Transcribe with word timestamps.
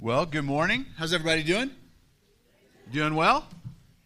Well, 0.00 0.26
good 0.26 0.44
morning. 0.44 0.86
How's 0.96 1.12
everybody 1.12 1.42
doing? 1.42 1.72
Doing 2.92 3.16
well? 3.16 3.48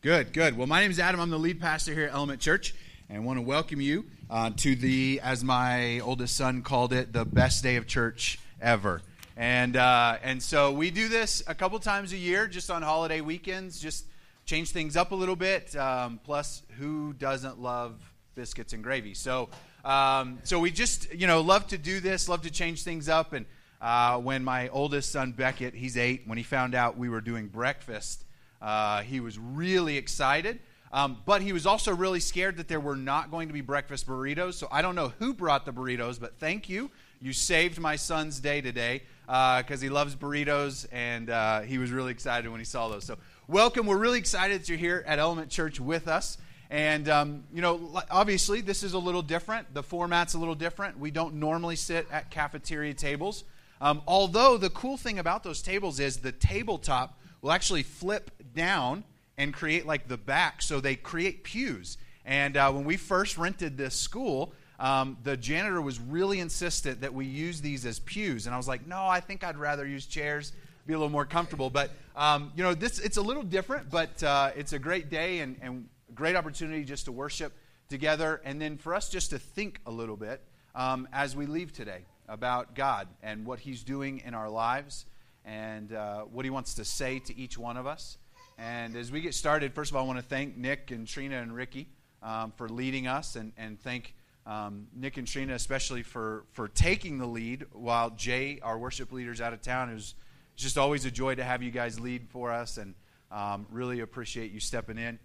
Good, 0.01 0.33
good. 0.33 0.57
Well, 0.57 0.67
my 0.67 0.81
name 0.81 0.91
is 0.91 0.99
Adam. 0.99 1.21
I'm 1.21 1.29
the 1.29 1.39
lead 1.39 1.61
pastor 1.61 1.93
here 1.93 2.07
at 2.07 2.15
Element 2.15 2.41
Church, 2.41 2.75
and 3.11 3.19
I 3.19 3.21
want 3.21 3.37
to 3.37 3.43
welcome 3.43 3.79
you 3.79 4.07
uh, 4.31 4.53
to 4.57 4.75
the, 4.75 5.21
as 5.23 5.45
my 5.45 6.01
oldest 6.01 6.35
son 6.35 6.63
called 6.63 6.95
it, 6.95 7.13
the 7.13 7.27
best 7.27 7.63
day 7.63 7.77
of 7.77 7.87
church 7.87 8.39
ever. 8.59 9.03
And 9.37 9.77
uh, 9.77 10.17
and 10.23 10.43
so 10.43 10.73
we 10.73 10.91
do 10.91 11.09
this 11.09 11.43
a 11.47 11.55
couple 11.55 11.79
times 11.79 12.15
a 12.15 12.17
year, 12.17 12.47
just 12.47 12.71
on 12.71 12.81
holiday 12.81 13.21
weekends, 13.21 13.79
just 13.79 14.07
change 14.47 14.71
things 14.71 14.97
up 14.97 15.13
a 15.13 15.15
little 15.15 15.37
bit. 15.37 15.77
Um, 15.77 16.21
plus, 16.25 16.63
who 16.79 17.13
doesn't 17.13 17.61
love 17.61 18.01
biscuits 18.35 18.73
and 18.73 18.83
gravy? 18.83 19.13
So 19.13 19.51
um, 19.85 20.39
so 20.43 20.59
we 20.59 20.71
just 20.71 21.13
you 21.13 21.27
know 21.27 21.43
love 21.43 21.67
to 21.67 21.77
do 21.77 22.01
this, 22.01 22.31
love 22.31 22.41
to 22.45 22.51
change 22.51 22.83
things 22.83 23.11
up, 23.11 23.35
and 23.35 23.45
uh, 23.83 24.19
when 24.19 24.45
my 24.45 24.69
oldest 24.69 25.11
son 25.11 25.33
Beckett, 25.33 25.75
he's 25.75 25.99
eight, 25.99 26.23
when 26.25 26.39
he 26.39 26.45
found 26.45 26.75
out 26.75 26.97
we 26.97 27.09
were 27.09 27.21
doing 27.21 27.49
breakfast, 27.49 28.25
uh, 28.63 29.03
he 29.03 29.19
was 29.19 29.39
really 29.39 29.99
excited. 29.99 30.61
Um, 30.93 31.19
but 31.25 31.41
he 31.41 31.53
was 31.53 31.67
also 31.67 31.95
really 31.95 32.21
scared 32.21 32.59
that 32.59 32.69
there 32.69 32.79
were 32.79 32.97
not 32.97 33.31
going 33.31 33.49
to 33.49 33.55
be 33.55 33.63
breakfast 33.63 34.07
burritos. 34.07 34.55
So 34.55 34.69
I 34.71 34.83
don't 34.83 34.95
know 34.95 35.13
who 35.19 35.35
brought 35.35 35.65
the 35.65 35.73
burritos, 35.73 36.21
but 36.21 36.39
thank 36.39 36.69
you. 36.69 36.91
You 37.21 37.33
saved 37.33 37.81
my 37.81 37.97
son's 37.97 38.41
day 38.41 38.61
today 38.61 39.03
because 39.27 39.81
uh, 39.81 39.83
he 39.83 39.89
loves 39.89 40.15
burritos, 40.15 40.87
and 40.93 41.31
uh, 41.31 41.63
he 41.63 41.79
was 41.79 41.91
really 41.91 42.13
excited 42.13 42.51
when 42.51 42.61
he 42.61 42.67
saw 42.67 42.89
those. 42.89 43.05
So 43.05 43.17
welcome. 43.49 43.87
We're 43.87 43.97
really 43.97 44.19
excited 44.19 44.61
that 44.61 44.69
you're 44.69 44.79
here 44.79 45.03
at 45.07 45.19
Element 45.19 45.51
Church 45.51 45.81
with 45.81 46.09
us. 46.09 46.39
And, 46.71 47.09
um, 47.09 47.45
you 47.53 47.63
know, 47.63 48.03
obviously, 48.11 48.61
this 48.61 48.83
is 48.83 48.93
a 48.93 48.99
little 48.99 49.23
different. 49.23 49.73
The 49.75 49.83
format's 49.83 50.35
a 50.35 50.39
little 50.39 50.55
different. 50.55 50.99
We 50.99 51.11
don't 51.11 51.35
normally 51.35 51.77
sit 51.77 52.07
at 52.11 52.31
cafeteria 52.31 52.95
tables. 52.95 53.45
Um, 53.83 54.01
although 54.07 54.57
the 54.57 54.71
cool 54.71 54.97
thing 54.97 55.19
about 55.19 55.43
those 55.43 55.61
tables 55.61 55.99
is 55.99 56.19
the 56.19 56.31
tabletop 56.31 57.19
will 57.41 57.51
actually 57.51 57.83
flip 57.83 58.31
down 58.55 59.03
and 59.37 59.53
create 59.53 59.85
like 59.85 60.07
the 60.07 60.17
back, 60.17 60.63
so 60.63 60.79
they 60.79 60.95
create 60.95 61.43
pews. 61.43 61.99
And 62.25 62.57
uh, 62.57 62.71
when 62.71 62.85
we 62.85 62.97
first 62.97 63.37
rented 63.37 63.77
this 63.77 63.97
school, 63.97 64.53
um, 64.79 65.19
the 65.25 65.37
janitor 65.37 65.83
was 65.83 65.99
really 65.99 66.39
insistent 66.39 67.01
that 67.01 67.13
we 67.13 67.27
use 67.27 67.61
these 67.61 67.85
as 67.85 67.99
pews, 67.99 68.47
and 68.47 68.55
I 68.55 68.57
was 68.57 68.69
like, 68.69 68.87
no, 68.87 69.05
I 69.05 69.19
think 69.19 69.43
I'd 69.43 69.57
rather 69.59 69.85
use 69.85 70.07
chairs, 70.07 70.53
be 70.87 70.93
a 70.93 70.97
little 70.97 71.11
more 71.11 71.27
comfortable. 71.27 71.69
But 71.69 71.91
um, 72.15 72.53
you 72.55 72.63
know, 72.63 72.75
this 72.75 73.01
it's 73.01 73.17
a 73.17 73.23
little 73.23 73.43
different, 73.43 73.91
but 73.91 74.23
uh, 74.23 74.53
it's 74.55 74.73
a 74.73 74.79
great 74.79 75.11
day 75.11 75.41
and, 75.41 75.57
and 75.61 75.89
great 76.15 76.37
opportunity 76.37 76.85
just 76.85 77.07
to 77.07 77.13
worship 77.13 77.53
together, 77.89 78.41
and 78.45 78.63
then 78.63 78.79
for 78.79 78.95
us 78.95 79.09
just 79.09 79.31
to 79.31 79.41
think 79.41 79.81
a 79.87 79.91
little 79.91 80.17
bit 80.17 80.41
um, 80.77 81.09
as 81.13 81.35
we 81.35 81.47
leave 81.47 81.73
today 81.73 82.03
about 82.33 82.75
God 82.75 83.09
and 83.23 83.45
what 83.45 83.61
He's 83.61 83.85
doing 83.85 84.23
in 84.25 84.35
our 84.35 84.49
lives 84.49 85.05
and 85.45 85.93
uh, 85.93 86.23
what 86.23 86.47
He 86.47 86.51
wants 86.51 86.75
to 86.75 86.85
say 86.85 87.19
to 87.21 87.37
each 87.39 87.59
one 87.59 87.77
of 87.77 87.87
us. 87.87 88.17
And 88.59 88.97
as 88.97 89.13
we 89.13 89.21
get 89.21 89.35
started, 89.35 89.75
first 89.75 89.91
of 89.91 89.97
all, 89.97 90.05
I 90.05 90.07
want 90.07 90.19
to 90.19 90.25
thank 90.25 90.57
Nick 90.57 90.91
and 90.91 91.07
Trina 91.07 91.43
and 91.43 91.55
Ricky 91.55 91.89
um, 92.23 92.53
for 92.57 92.69
leading 92.69 93.07
us 93.07 93.37
and, 93.37 93.53
and 93.59 93.79
thank 93.81 94.15
um, 94.47 94.89
Nick 94.95 95.19
and 95.19 95.27
Trina 95.27 95.55
especially 95.55 96.03
for, 96.03 96.45
for 96.53 96.69
taking 96.69 97.19
the 97.19 97.27
lead 97.27 97.67
while 97.73 98.11
Jay, 98.11 98.61
our 98.63 98.79
worship 98.79 99.13
leader, 99.13 99.31
is 99.31 99.41
out 99.41 99.53
of 99.53 99.61
town. 99.61 99.91
It 99.91 99.95
was 99.95 100.15
just 100.57 100.79
always 100.79 101.05
a 101.05 101.11
joy 101.11 101.35
to 101.35 101.45
have 101.45 101.63
you 101.63 101.71
guys 101.71 102.01
lead 102.01 102.29
for 102.31 102.51
us 102.51 102.79
and 102.79 102.95
um, 103.31 103.67
really 103.71 104.01
appreciate 104.01 104.53
you 104.53 104.61
stepping 104.61 104.99
in. 104.99 105.19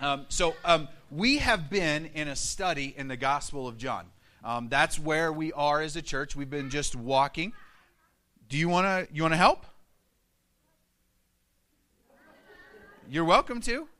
Um, 0.00 0.26
so, 0.28 0.54
um, 0.64 0.88
we 1.10 1.38
have 1.38 1.70
been 1.70 2.06
in 2.14 2.26
a 2.26 2.34
study 2.34 2.92
in 2.96 3.06
the 3.06 3.16
Gospel 3.16 3.68
of 3.68 3.78
John. 3.78 4.06
Um, 4.44 4.68
that's 4.68 4.98
where 4.98 5.32
we 5.32 5.52
are 5.54 5.80
as 5.80 5.96
a 5.96 6.02
church. 6.02 6.36
We've 6.36 6.50
been 6.50 6.68
just 6.68 6.94
walking. 6.94 7.54
Do 8.46 8.58
you 8.58 8.68
want 8.68 8.86
to 8.86 9.14
you 9.14 9.22
want 9.22 9.32
to 9.32 9.38
help? 9.38 9.64
You're 13.08 13.24
welcome 13.24 13.60
to. 13.62 13.88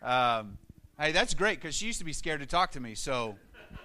Um, 0.00 0.58
hey, 1.00 1.10
that's 1.10 1.34
great 1.34 1.60
because 1.60 1.74
she 1.74 1.86
used 1.86 1.98
to 1.98 2.04
be 2.04 2.12
scared 2.12 2.38
to 2.38 2.46
talk 2.46 2.70
to 2.70 2.80
me, 2.80 2.94
so 2.94 3.34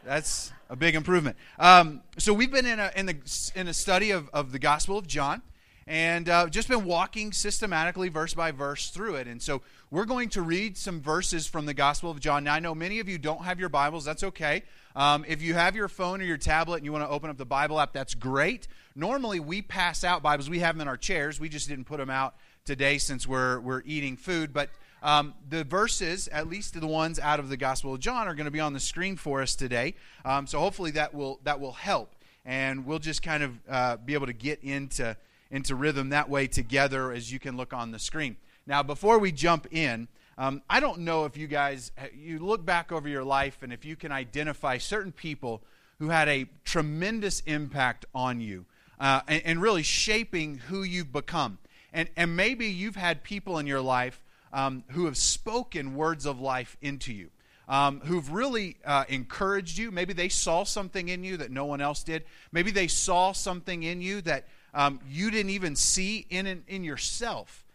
that's 0.06 0.52
a 0.70 0.76
big 0.76 0.94
improvement. 0.94 1.38
Um, 1.58 2.04
so 2.20 2.36
we've 2.36 2.52
been 2.52 2.68
in 2.68 2.80
a 2.80 2.92
in 2.96 3.08
the 3.08 3.52
in 3.56 3.68
a 3.68 3.74
study 3.74 4.12
of, 4.12 4.30
of 4.32 4.52
the 4.52 4.60
Gospel 4.60 4.96
of 4.96 5.08
John, 5.08 5.42
and 5.88 6.30
uh, 6.30 6.48
just 6.48 6.68
been 6.68 6.86
walking 6.86 7.32
systematically, 7.32 8.10
verse 8.10 8.34
by 8.34 8.52
verse, 8.52 8.90
through 8.90 9.16
it. 9.16 9.28
And 9.28 9.42
so 9.42 9.62
we're 9.92 10.06
going 10.06 10.30
to 10.30 10.42
read 10.42 10.78
some 10.78 11.02
verses 11.02 11.48
from 11.48 11.66
the 11.66 11.74
Gospel 11.74 12.10
of 12.10 12.20
John. 12.20 12.46
Now, 12.46 12.54
I 12.54 12.60
know 12.60 12.74
many 12.74 13.00
of 13.00 13.10
you 13.10 13.18
don't 13.18 13.44
have 13.44 13.60
your 13.60 13.70
Bibles. 13.70 14.06
That's 14.06 14.24
okay. 14.24 14.64
Um, 14.96 15.26
if 15.28 15.42
you 15.42 15.54
have 15.56 15.76
your 15.76 15.88
phone 15.88 16.22
or 16.22 16.26
your 16.26 16.38
tablet 16.38 16.78
and 16.78 16.86
you 16.86 16.92
want 16.92 17.04
to 17.04 17.10
open 17.10 17.30
up 17.30 17.38
the 17.38 17.46
Bible 17.46 17.80
app, 17.80 17.94
that's 17.94 18.16
great. 18.16 18.68
Normally, 18.96 19.40
we 19.40 19.62
pass 19.62 20.04
out 20.04 20.22
Bibles. 20.22 20.50
We 20.50 20.60
have 20.60 20.76
them 20.76 20.82
in 20.82 20.88
our 20.88 20.98
chairs. 20.98 21.40
We 21.40 21.50
just 21.50 21.68
didn't 21.68 21.86
put 21.86 21.98
them 21.98 22.10
out 22.10 22.36
today 22.66 22.98
since 22.98 23.28
we're, 23.28 23.60
we're 23.60 23.82
eating 23.86 24.16
food. 24.16 24.54
But 24.54 24.70
um, 25.02 25.34
the 25.50 25.64
verses, 25.64 26.30
at 26.30 26.48
least 26.48 26.80
the 26.80 26.88
ones 26.88 27.20
out 27.20 27.40
of 27.40 27.50
the 27.50 27.58
Gospel 27.58 27.94
of 27.94 28.00
John, 28.00 28.28
are 28.28 28.36
going 28.36 28.46
to 28.46 28.52
be 28.52 28.60
on 28.62 28.74
the 28.74 28.80
screen 28.80 29.18
for 29.18 29.42
us 29.42 29.56
today. 29.56 29.96
Um, 30.24 30.48
so 30.48 30.60
hopefully 30.60 30.92
that 30.92 31.14
will, 31.14 31.40
that 31.44 31.60
will 31.60 31.74
help. 31.74 32.16
And 32.46 32.86
we'll 32.86 33.00
just 33.00 33.22
kind 33.22 33.44
of 33.44 33.60
uh, 33.70 33.98
be 33.98 34.14
able 34.14 34.28
to 34.28 34.34
get 34.34 34.64
into 34.64 35.18
into 35.54 35.76
rhythm 35.76 36.10
that 36.10 36.30
way 36.30 36.48
together 36.48 37.12
as 37.12 37.32
you 37.32 37.40
can 37.40 37.56
look 37.56 37.74
on 37.74 37.92
the 37.92 38.00
screen. 38.00 38.36
Now, 38.66 38.82
before 38.82 39.20
we 39.20 39.32
jump 39.32 39.68
in, 39.72 40.08
um, 40.36 40.64
I 40.68 40.80
don't 40.80 41.02
know 41.02 41.26
if 41.26 41.38
you 41.38 41.46
guys, 41.46 41.92
you 42.18 42.40
look 42.40 42.66
back 42.66 42.92
over 42.92 43.08
your 43.08 43.24
life 43.24 43.60
and 43.62 43.72
if 43.72 43.86
you 43.86 43.96
can 43.96 44.12
identify 44.12 44.80
certain 44.80 45.12
people 45.12 45.62
who 46.00 46.10
had 46.10 46.28
a 46.28 46.48
tremendous 46.66 47.42
impact 47.42 48.04
on 48.16 48.42
you 48.42 48.66
uh, 49.00 49.22
and, 49.28 49.44
and, 49.46 49.62
really 49.62 49.84
shaping 49.84 50.58
who 50.58 50.82
you've 50.82 51.14
become. 51.14 51.60
And, 51.94 52.10
and 52.18 52.36
maybe 52.36 52.66
you've 52.66 52.96
had 52.96 53.22
people 53.22 53.60
in 53.60 53.68
your 53.68 53.82
life 53.82 54.24
um, 54.52 54.84
who 54.90 55.06
have 55.06 55.18
spoken 55.18 55.94
words 55.94 56.26
of 56.26 56.40
life 56.42 56.78
into 56.82 57.14
you. 57.14 57.30
Um, 57.68 58.02
who've 58.02 58.30
really 58.30 58.76
uh, 58.84 59.06
encouraged 59.08 59.78
you. 59.78 59.90
Maybe 59.90 60.14
they 60.14 60.28
saw 60.28 60.66
something 60.66 61.08
in 61.08 61.24
you 61.24 61.38
that 61.38 61.50
no 61.50 61.64
one 61.64 61.80
else 61.80 62.04
did. 62.04 62.26
Maybe 62.52 62.72
they 62.72 62.88
saw 62.88 63.32
something 63.32 63.84
in 63.84 64.02
you 64.02 64.20
that 64.22 64.48
um, 64.74 65.00
you 65.08 65.32
didn't 65.32 65.52
even 65.52 65.76
see 65.76 66.26
in, 66.30 66.46
in, 66.46 66.64
in 66.68 66.84
yourself. 66.84 67.66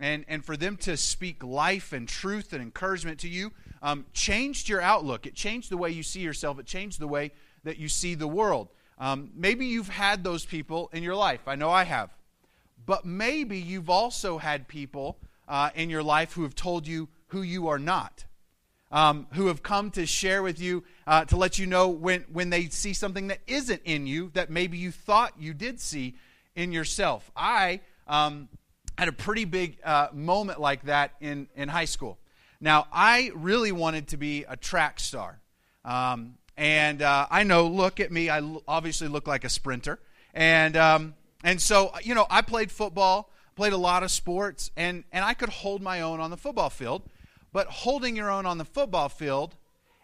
And, 0.00 0.24
and 0.28 0.44
for 0.44 0.56
them 0.56 0.76
to 0.78 0.96
speak 0.96 1.42
life 1.42 1.92
and 1.92 2.06
truth 2.06 2.52
and 2.52 2.62
encouragement 2.62 3.20
to 3.20 3.28
you 3.28 3.52
um, 3.82 4.06
changed 4.12 4.68
your 4.68 4.80
outlook. 4.80 5.26
It 5.26 5.34
changed 5.34 5.70
the 5.70 5.76
way 5.76 5.90
you 5.90 6.02
see 6.02 6.20
yourself, 6.20 6.58
it 6.58 6.66
changed 6.66 7.00
the 7.00 7.08
way 7.08 7.32
that 7.64 7.78
you 7.78 7.88
see 7.88 8.14
the 8.14 8.28
world. 8.28 8.68
Um, 8.98 9.30
maybe 9.34 9.66
you've 9.66 9.88
had 9.88 10.24
those 10.24 10.44
people 10.44 10.90
in 10.92 11.02
your 11.02 11.14
life. 11.14 11.46
I 11.46 11.54
know 11.54 11.70
I 11.70 11.84
have. 11.84 12.10
But 12.84 13.04
maybe 13.04 13.58
you've 13.58 13.90
also 13.90 14.38
had 14.38 14.66
people 14.66 15.18
uh, 15.46 15.70
in 15.74 15.90
your 15.90 16.02
life 16.02 16.32
who 16.32 16.42
have 16.42 16.54
told 16.54 16.86
you 16.86 17.08
who 17.28 17.42
you 17.42 17.68
are 17.68 17.78
not. 17.78 18.24
Um, 18.90 19.26
who 19.34 19.48
have 19.48 19.62
come 19.62 19.90
to 19.92 20.06
share 20.06 20.42
with 20.42 20.58
you 20.58 20.82
uh, 21.06 21.26
to 21.26 21.36
let 21.36 21.58
you 21.58 21.66
know 21.66 21.90
when, 21.90 22.24
when 22.32 22.48
they 22.48 22.70
see 22.70 22.94
something 22.94 23.26
that 23.26 23.40
isn't 23.46 23.82
in 23.84 24.06
you 24.06 24.30
that 24.32 24.48
maybe 24.48 24.78
you 24.78 24.90
thought 24.90 25.34
you 25.38 25.52
did 25.52 25.78
see 25.78 26.14
in 26.58 26.72
yourself. 26.72 27.30
I 27.36 27.80
um, 28.08 28.48
had 28.98 29.06
a 29.06 29.12
pretty 29.12 29.44
big 29.44 29.78
uh, 29.84 30.08
moment 30.12 30.60
like 30.60 30.82
that 30.82 31.12
in, 31.20 31.46
in 31.54 31.68
high 31.68 31.84
school. 31.84 32.18
Now, 32.60 32.88
I 32.92 33.30
really 33.36 33.70
wanted 33.70 34.08
to 34.08 34.16
be 34.16 34.44
a 34.48 34.56
track 34.56 34.98
star. 34.98 35.38
Um, 35.84 36.34
and 36.56 37.00
uh, 37.00 37.28
I 37.30 37.44
know, 37.44 37.68
look 37.68 38.00
at 38.00 38.10
me, 38.10 38.28
I 38.28 38.40
l- 38.40 38.64
obviously 38.66 39.06
look 39.06 39.28
like 39.28 39.44
a 39.44 39.48
sprinter. 39.48 40.00
And, 40.34 40.76
um, 40.76 41.14
and 41.44 41.62
so, 41.62 41.92
you 42.02 42.16
know, 42.16 42.26
I 42.28 42.42
played 42.42 42.72
football, 42.72 43.30
played 43.54 43.72
a 43.72 43.76
lot 43.76 44.02
of 44.02 44.10
sports, 44.10 44.72
and, 44.76 45.04
and 45.12 45.24
I 45.24 45.34
could 45.34 45.50
hold 45.50 45.80
my 45.80 46.00
own 46.00 46.18
on 46.18 46.30
the 46.30 46.36
football 46.36 46.70
field. 46.70 47.02
But 47.52 47.68
holding 47.68 48.16
your 48.16 48.30
own 48.30 48.46
on 48.46 48.58
the 48.58 48.64
football 48.64 49.08
field 49.08 49.54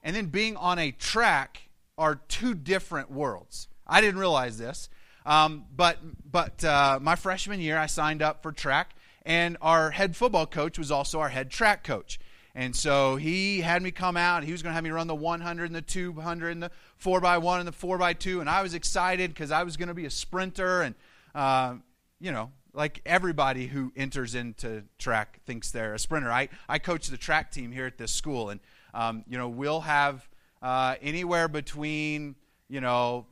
and 0.04 0.14
then 0.14 0.26
being 0.26 0.56
on 0.56 0.78
a 0.78 0.92
track 0.92 1.62
are 1.98 2.20
two 2.28 2.54
different 2.54 3.10
worlds. 3.10 3.66
I 3.88 4.00
didn't 4.00 4.20
realize 4.20 4.56
this. 4.56 4.88
Um, 5.24 5.64
but 5.74 5.98
but 6.30 6.62
uh, 6.64 6.98
my 7.00 7.16
freshman 7.16 7.60
year, 7.60 7.78
I 7.78 7.86
signed 7.86 8.22
up 8.22 8.42
for 8.42 8.52
track, 8.52 8.94
and 9.24 9.56
our 9.60 9.90
head 9.90 10.16
football 10.16 10.46
coach 10.46 10.78
was 10.78 10.90
also 10.90 11.20
our 11.20 11.30
head 11.30 11.50
track 11.50 11.84
coach. 11.84 12.18
And 12.56 12.74
so 12.76 13.16
he 13.16 13.62
had 13.62 13.82
me 13.82 13.90
come 13.90 14.16
out. 14.16 14.44
He 14.44 14.52
was 14.52 14.62
going 14.62 14.70
to 14.70 14.74
have 14.74 14.84
me 14.84 14.90
run 14.90 15.08
the 15.08 15.14
100 15.14 15.64
and 15.64 15.74
the 15.74 15.82
200 15.82 16.50
and 16.50 16.62
the 16.62 16.70
4x1 17.02 17.58
and 17.58 17.66
the 17.66 17.72
4x2. 17.72 18.40
And 18.40 18.48
I 18.48 18.62
was 18.62 18.74
excited 18.74 19.30
because 19.30 19.50
I 19.50 19.64
was 19.64 19.76
going 19.76 19.88
to 19.88 19.94
be 19.94 20.06
a 20.06 20.10
sprinter. 20.10 20.82
And, 20.82 20.94
uh, 21.34 21.74
you 22.20 22.30
know, 22.30 22.52
like 22.72 23.00
everybody 23.04 23.66
who 23.66 23.92
enters 23.96 24.36
into 24.36 24.84
track 24.98 25.40
thinks 25.44 25.72
they're 25.72 25.94
a 25.94 25.98
sprinter. 25.98 26.30
I, 26.30 26.48
I 26.68 26.78
coach 26.78 27.08
the 27.08 27.16
track 27.16 27.50
team 27.50 27.72
here 27.72 27.86
at 27.86 27.98
this 27.98 28.12
school. 28.12 28.50
And, 28.50 28.60
um, 28.92 29.24
you 29.28 29.36
know, 29.36 29.48
we'll 29.48 29.80
have 29.80 30.28
uh, 30.62 30.94
anywhere 31.02 31.48
between, 31.48 32.36
you 32.68 32.80
know, 32.80 33.26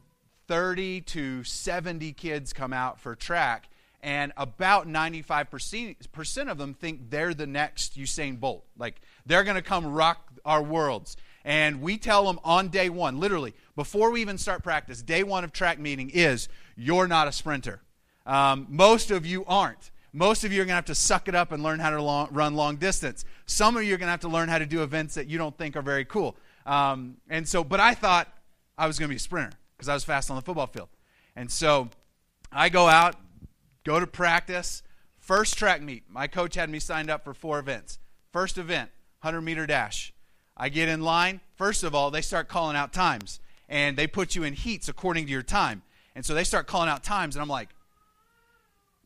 30 0.52 1.00
to 1.00 1.44
70 1.44 2.12
kids 2.12 2.52
come 2.52 2.74
out 2.74 3.00
for 3.00 3.16
track, 3.16 3.70
and 4.02 4.34
about 4.36 4.86
95% 4.86 6.50
of 6.50 6.58
them 6.58 6.74
think 6.74 7.08
they're 7.08 7.32
the 7.32 7.46
next 7.46 7.98
Usain 7.98 8.38
Bolt. 8.38 8.62
Like, 8.76 9.00
they're 9.24 9.44
going 9.44 9.56
to 9.56 9.62
come 9.62 9.86
rock 9.86 10.30
our 10.44 10.62
worlds. 10.62 11.16
And 11.42 11.80
we 11.80 11.96
tell 11.96 12.26
them 12.26 12.38
on 12.44 12.68
day 12.68 12.90
one, 12.90 13.18
literally, 13.18 13.54
before 13.76 14.10
we 14.10 14.20
even 14.20 14.36
start 14.36 14.62
practice, 14.62 15.00
day 15.00 15.22
one 15.22 15.42
of 15.42 15.54
track 15.54 15.78
meeting 15.78 16.10
is, 16.10 16.50
you're 16.76 17.08
not 17.08 17.28
a 17.28 17.32
sprinter. 17.32 17.80
Um, 18.26 18.66
most 18.68 19.10
of 19.10 19.24
you 19.24 19.46
aren't. 19.46 19.90
Most 20.12 20.44
of 20.44 20.52
you 20.52 20.60
are 20.60 20.66
going 20.66 20.72
to 20.72 20.74
have 20.74 20.84
to 20.84 20.94
suck 20.94 21.28
it 21.28 21.34
up 21.34 21.50
and 21.50 21.62
learn 21.62 21.80
how 21.80 21.88
to 21.88 22.02
long, 22.02 22.28
run 22.30 22.56
long 22.56 22.76
distance. 22.76 23.24
Some 23.46 23.74
of 23.78 23.84
you 23.84 23.94
are 23.94 23.96
going 23.96 24.08
to 24.08 24.10
have 24.10 24.20
to 24.20 24.28
learn 24.28 24.50
how 24.50 24.58
to 24.58 24.66
do 24.66 24.82
events 24.82 25.14
that 25.14 25.28
you 25.28 25.38
don't 25.38 25.56
think 25.56 25.76
are 25.76 25.82
very 25.82 26.04
cool. 26.04 26.36
Um, 26.66 27.16
and 27.30 27.48
so, 27.48 27.64
but 27.64 27.80
I 27.80 27.94
thought 27.94 28.28
I 28.76 28.86
was 28.86 28.98
going 28.98 29.08
to 29.08 29.12
be 29.12 29.16
a 29.16 29.18
sprinter 29.18 29.56
because 29.82 29.88
I 29.88 29.94
was 29.94 30.04
fast 30.04 30.30
on 30.30 30.36
the 30.36 30.42
football 30.42 30.68
field. 30.68 30.90
And 31.34 31.50
so 31.50 31.88
I 32.52 32.68
go 32.68 32.86
out, 32.86 33.16
go 33.82 33.98
to 33.98 34.06
practice. 34.06 34.84
First 35.18 35.58
track 35.58 35.82
meet, 35.82 36.04
my 36.08 36.28
coach 36.28 36.54
had 36.54 36.70
me 36.70 36.78
signed 36.78 37.10
up 37.10 37.24
for 37.24 37.34
four 37.34 37.58
events. 37.58 37.98
First 38.32 38.58
event, 38.58 38.90
100 39.22 39.40
meter 39.40 39.66
dash. 39.66 40.12
I 40.56 40.68
get 40.68 40.88
in 40.88 41.00
line. 41.00 41.40
First 41.56 41.82
of 41.82 41.96
all, 41.96 42.12
they 42.12 42.20
start 42.20 42.46
calling 42.46 42.76
out 42.76 42.92
times, 42.92 43.40
and 43.68 43.96
they 43.96 44.06
put 44.06 44.36
you 44.36 44.44
in 44.44 44.54
heats 44.54 44.88
according 44.88 45.26
to 45.26 45.32
your 45.32 45.42
time. 45.42 45.82
And 46.14 46.24
so 46.24 46.32
they 46.32 46.44
start 46.44 46.68
calling 46.68 46.88
out 46.88 47.02
times, 47.02 47.34
and 47.34 47.42
I'm 47.42 47.48
like, 47.48 47.70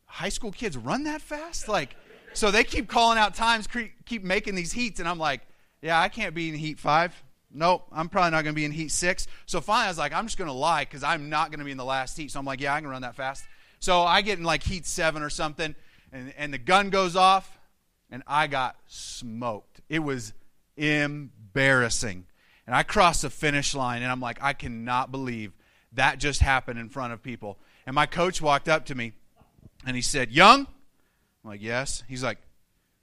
high 0.05 0.29
school 0.29 0.51
kids 0.51 0.77
run 0.77 1.05
that 1.05 1.21
fast? 1.21 1.67
Like, 1.67 1.95
so 2.33 2.51
they 2.51 2.63
keep 2.63 2.87
calling 2.87 3.17
out 3.17 3.33
times, 3.33 3.67
keep 4.05 4.23
making 4.23 4.53
these 4.53 4.73
heats, 4.73 4.99
and 4.99 5.09
I'm 5.09 5.17
like, 5.17 5.41
yeah, 5.81 5.99
I 5.99 6.09
can't 6.09 6.35
be 6.35 6.49
in 6.49 6.55
heat 6.55 6.77
five. 6.77 7.23
Nope, 7.57 7.87
I'm 7.91 8.07
probably 8.07 8.29
not 8.29 8.43
going 8.43 8.53
to 8.53 8.55
be 8.55 8.65
in 8.65 8.71
heat 8.71 8.91
six. 8.91 9.25
So 9.47 9.61
finally, 9.61 9.87
I 9.87 9.89
was 9.89 9.97
like, 9.97 10.13
I'm 10.13 10.27
just 10.27 10.37
going 10.37 10.47
to 10.47 10.53
lie 10.53 10.83
because 10.83 11.03
I'm 11.03 11.29
not 11.29 11.49
going 11.49 11.57
to 11.57 11.65
be 11.65 11.71
in 11.71 11.77
the 11.77 11.83
last 11.83 12.15
heat. 12.15 12.29
So 12.29 12.39
I'm 12.39 12.45
like, 12.45 12.61
yeah, 12.61 12.75
I 12.75 12.81
can 12.81 12.87
run 12.87 13.01
that 13.01 13.15
fast. 13.15 13.45
So 13.79 14.03
I 14.03 14.21
get 14.21 14.37
in 14.37 14.43
like 14.43 14.61
heat 14.61 14.85
seven 14.85 15.23
or 15.23 15.31
something, 15.31 15.73
and, 16.13 16.31
and 16.37 16.53
the 16.53 16.59
gun 16.59 16.91
goes 16.91 17.15
off, 17.15 17.57
and 18.11 18.21
I 18.27 18.45
got 18.45 18.75
smoked. 18.85 19.81
It 19.89 19.99
was 19.99 20.33
embarrassing. 20.75 22.27
And 22.67 22.75
I 22.75 22.83
crossed 22.83 23.23
the 23.23 23.31
finish 23.31 23.73
line, 23.73 24.03
and 24.03 24.11
I'm 24.11 24.21
like, 24.21 24.37
I 24.39 24.53
cannot 24.53 25.11
believe 25.11 25.51
that 25.93 26.19
just 26.19 26.41
happened 26.41 26.77
in 26.77 26.89
front 26.89 27.11
of 27.11 27.23
people. 27.23 27.57
And 27.87 27.95
my 27.95 28.05
coach 28.05 28.39
walked 28.39 28.69
up 28.69 28.85
to 28.85 28.95
me, 28.95 29.13
and 29.83 29.95
he 29.95 30.03
said, 30.03 30.31
Young? 30.31 30.67
I'm 31.43 31.49
like, 31.49 31.61
yes. 31.63 32.03
He's 32.07 32.21
like, 32.21 32.37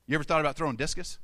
You 0.07 0.15
ever 0.15 0.23
thought 0.23 0.41
about 0.41 0.55
throwing 0.55 0.77
discus? 0.77 1.19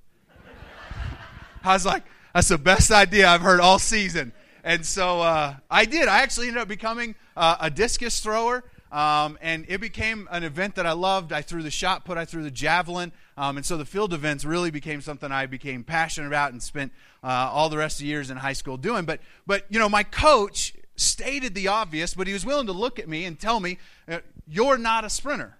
I 1.64 1.74
was 1.74 1.86
like, 1.86 2.02
That's 2.34 2.48
the 2.48 2.58
best 2.58 2.90
idea 2.90 3.28
I've 3.28 3.40
heard 3.40 3.60
all 3.60 3.78
season. 3.78 4.32
And 4.62 4.84
so 4.84 5.20
uh, 5.20 5.56
I 5.70 5.84
did. 5.84 6.06
I 6.06 6.20
actually 6.20 6.48
ended 6.48 6.62
up 6.62 6.68
becoming 6.68 7.14
uh, 7.36 7.56
a 7.60 7.70
discus 7.70 8.20
thrower. 8.20 8.64
Um, 8.92 9.38
and 9.40 9.64
it 9.68 9.80
became 9.80 10.28
an 10.30 10.42
event 10.42 10.74
that 10.74 10.86
I 10.86 10.92
loved. 10.92 11.32
I 11.32 11.42
threw 11.42 11.62
the 11.62 11.70
shot 11.70 12.04
put, 12.04 12.18
I 12.18 12.24
threw 12.24 12.42
the 12.42 12.50
javelin. 12.50 13.12
Um, 13.36 13.56
and 13.56 13.64
so 13.64 13.76
the 13.76 13.84
field 13.84 14.12
events 14.12 14.44
really 14.44 14.70
became 14.70 15.00
something 15.00 15.30
I 15.30 15.46
became 15.46 15.84
passionate 15.84 16.26
about 16.26 16.52
and 16.52 16.62
spent 16.62 16.92
uh, 17.22 17.50
all 17.52 17.68
the 17.68 17.78
rest 17.78 17.98
of 17.98 18.00
the 18.00 18.08
years 18.08 18.30
in 18.30 18.36
high 18.36 18.52
school 18.52 18.76
doing. 18.76 19.04
But, 19.04 19.20
but, 19.46 19.64
you 19.70 19.78
know, 19.78 19.88
my 19.88 20.02
coach 20.02 20.74
stated 20.96 21.54
the 21.54 21.68
obvious, 21.68 22.14
but 22.14 22.26
he 22.26 22.32
was 22.32 22.44
willing 22.44 22.66
to 22.66 22.72
look 22.72 22.98
at 22.98 23.08
me 23.08 23.24
and 23.24 23.38
tell 23.38 23.60
me, 23.60 23.78
uh, 24.08 24.18
You're 24.46 24.78
not 24.78 25.04
a 25.04 25.10
sprinter. 25.10 25.56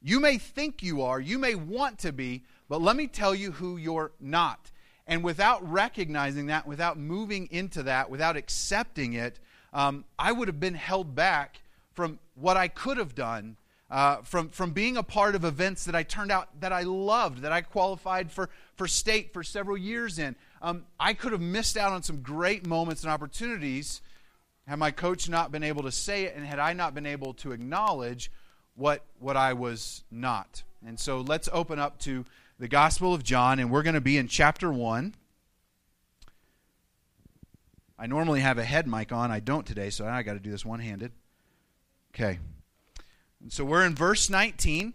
You 0.00 0.18
may 0.18 0.38
think 0.38 0.82
you 0.82 1.02
are, 1.02 1.20
you 1.20 1.38
may 1.38 1.54
want 1.54 1.98
to 2.00 2.12
be, 2.12 2.44
but 2.68 2.80
let 2.80 2.96
me 2.96 3.08
tell 3.08 3.34
you 3.34 3.52
who 3.52 3.76
you're 3.76 4.12
not. 4.20 4.70
And 5.08 5.24
without 5.24 5.68
recognizing 5.68 6.46
that, 6.46 6.66
without 6.66 6.98
moving 6.98 7.48
into 7.50 7.82
that, 7.84 8.10
without 8.10 8.36
accepting 8.36 9.14
it, 9.14 9.40
um, 9.72 10.04
I 10.18 10.32
would 10.32 10.48
have 10.48 10.60
been 10.60 10.74
held 10.74 11.14
back 11.14 11.62
from 11.94 12.18
what 12.34 12.56
I 12.58 12.68
could 12.68 12.98
have 12.98 13.14
done, 13.14 13.56
uh, 13.90 14.16
from, 14.18 14.50
from 14.50 14.72
being 14.72 14.98
a 14.98 15.02
part 15.02 15.34
of 15.34 15.44
events 15.44 15.86
that 15.86 15.94
I 15.94 16.02
turned 16.02 16.30
out 16.30 16.60
that 16.60 16.72
I 16.72 16.82
loved, 16.82 17.38
that 17.42 17.52
I 17.52 17.62
qualified 17.62 18.30
for, 18.30 18.50
for 18.76 18.86
state 18.86 19.32
for 19.32 19.42
several 19.42 19.78
years 19.78 20.18
in. 20.18 20.36
Um, 20.60 20.84
I 21.00 21.14
could 21.14 21.32
have 21.32 21.40
missed 21.40 21.78
out 21.78 21.92
on 21.92 22.02
some 22.02 22.20
great 22.20 22.66
moments 22.66 23.02
and 23.02 23.10
opportunities 23.10 24.02
had 24.68 24.78
my 24.78 24.90
coach 24.90 25.30
not 25.30 25.50
been 25.50 25.62
able 25.62 25.82
to 25.82 25.90
say 25.90 26.24
it 26.24 26.36
and 26.36 26.44
had 26.44 26.58
I 26.58 26.74
not 26.74 26.94
been 26.94 27.06
able 27.06 27.32
to 27.34 27.52
acknowledge 27.52 28.30
what, 28.76 29.02
what 29.18 29.34
I 29.34 29.54
was 29.54 30.04
not. 30.10 30.62
And 30.86 31.00
so 31.00 31.22
let's 31.22 31.48
open 31.52 31.78
up 31.78 31.98
to 32.00 32.26
the 32.58 32.68
Gospel 32.68 33.14
of 33.14 33.22
John, 33.22 33.60
and 33.60 33.70
we're 33.70 33.84
going 33.84 33.94
to 33.94 34.00
be 34.00 34.18
in 34.18 34.26
chapter 34.26 34.72
1. 34.72 35.14
I 37.96 38.06
normally 38.06 38.40
have 38.40 38.58
a 38.58 38.64
head 38.64 38.88
mic 38.88 39.12
on. 39.12 39.30
I 39.30 39.38
don't 39.40 39.64
today, 39.64 39.90
so 39.90 40.06
I 40.06 40.22
got 40.22 40.32
to 40.32 40.40
do 40.40 40.50
this 40.50 40.64
one 40.64 40.80
handed. 40.80 41.12
Okay. 42.14 42.38
And 43.40 43.52
So 43.52 43.64
we're 43.64 43.84
in 43.84 43.94
verse 43.94 44.28
19, 44.28 44.92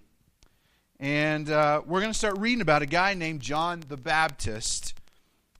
and 0.99 1.49
uh, 1.49 1.81
we're 1.85 2.01
going 2.01 2.11
to 2.11 2.17
start 2.17 2.37
reading 2.37 2.61
about 2.61 2.81
a 2.81 2.85
guy 2.85 3.13
named 3.13 3.41
John 3.41 3.81
the 3.87 3.97
Baptist, 3.97 4.93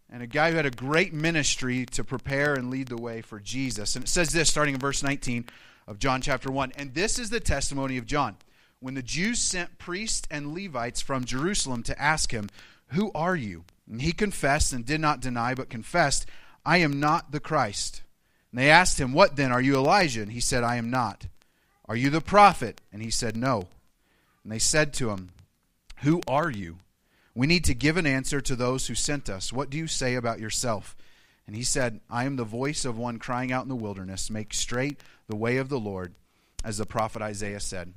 and 0.09 0.21
a 0.21 0.27
guy 0.27 0.51
who 0.51 0.57
had 0.57 0.65
a 0.65 0.71
great 0.71 1.13
ministry 1.13 1.85
to 1.87 2.03
prepare 2.03 2.53
and 2.53 2.69
lead 2.69 2.89
the 2.89 2.97
way 2.97 3.21
for 3.21 3.39
Jesus. 3.39 3.95
And 3.95 4.03
it 4.03 4.09
says 4.09 4.33
this, 4.33 4.49
starting 4.49 4.73
in 4.73 4.79
verse 4.79 5.03
19 5.03 5.45
of 5.87 5.99
John 5.99 6.21
chapter 6.21 6.51
1. 6.51 6.73
And 6.75 6.93
this 6.93 7.17
is 7.17 7.29
the 7.29 7.39
testimony 7.39 7.97
of 7.97 8.05
John. 8.05 8.35
When 8.83 8.95
the 8.95 9.01
Jews 9.01 9.39
sent 9.39 9.77
priests 9.77 10.27
and 10.29 10.53
Levites 10.53 10.99
from 10.99 11.23
Jerusalem 11.23 11.83
to 11.83 12.01
ask 12.01 12.31
him, 12.31 12.49
Who 12.87 13.13
are 13.15 13.33
you? 13.33 13.63
And 13.89 14.01
he 14.01 14.11
confessed 14.11 14.73
and 14.73 14.85
did 14.85 14.99
not 14.99 15.21
deny, 15.21 15.55
but 15.55 15.69
confessed, 15.69 16.25
I 16.65 16.79
am 16.79 16.99
not 16.99 17.31
the 17.31 17.39
Christ. 17.39 18.01
And 18.51 18.59
they 18.59 18.69
asked 18.69 18.99
him, 18.99 19.13
What 19.13 19.37
then? 19.37 19.53
Are 19.53 19.61
you 19.61 19.75
Elijah? 19.75 20.21
And 20.21 20.33
he 20.33 20.41
said, 20.41 20.65
I 20.65 20.75
am 20.75 20.89
not. 20.89 21.27
Are 21.85 21.95
you 21.95 22.09
the 22.09 22.19
prophet? 22.19 22.81
And 22.91 23.01
he 23.01 23.09
said, 23.09 23.37
No. 23.37 23.69
And 24.43 24.51
they 24.51 24.59
said 24.59 24.93
to 24.95 25.11
him, 25.11 25.31
Who 25.99 26.19
are 26.27 26.51
you? 26.51 26.79
We 27.33 27.47
need 27.47 27.63
to 27.63 27.73
give 27.73 27.95
an 27.95 28.05
answer 28.05 28.41
to 28.41 28.53
those 28.53 28.87
who 28.87 28.95
sent 28.95 29.29
us. 29.29 29.53
What 29.53 29.69
do 29.69 29.77
you 29.77 29.87
say 29.87 30.15
about 30.15 30.41
yourself? 30.41 30.93
And 31.47 31.55
he 31.55 31.63
said, 31.63 32.01
I 32.09 32.25
am 32.25 32.35
the 32.35 32.43
voice 32.43 32.83
of 32.83 32.97
one 32.97 33.17
crying 33.17 33.53
out 33.53 33.63
in 33.63 33.69
the 33.69 33.77
wilderness, 33.77 34.29
Make 34.29 34.53
straight 34.53 34.99
the 35.29 35.37
way 35.37 35.55
of 35.55 35.69
the 35.69 35.79
Lord, 35.79 36.15
as 36.65 36.79
the 36.79 36.85
prophet 36.85 37.21
Isaiah 37.21 37.61
said. 37.61 37.93